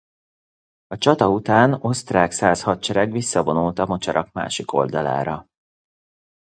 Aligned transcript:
A 0.87 0.97
csata 0.97 1.29
után 1.31 1.73
osztrák-szász 1.73 2.61
hadsereg 2.61 3.11
visszavonult 3.11 3.79
a 3.79 3.85
mocsarak 3.85 4.31
másik 4.31 4.73
oldalára. 4.73 5.47